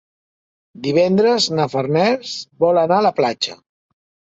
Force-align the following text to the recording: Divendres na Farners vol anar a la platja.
Divendres 0.87 1.45
na 1.59 1.67
Farners 1.75 2.33
vol 2.67 2.83
anar 2.87 3.01
a 3.03 3.07
la 3.11 3.15
platja. 3.21 3.61